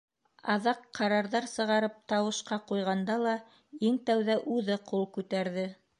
[0.53, 3.35] Аҙаҡ, ҡарарҙар сығарып, тауышҡа ҡуйғанда ла,
[3.91, 5.73] иң тәүҙә үҙе ҡул күтәрҙе.